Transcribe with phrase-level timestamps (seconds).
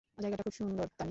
[0.23, 0.99] জায়গাটা তো খুব সুন্দর, তানি!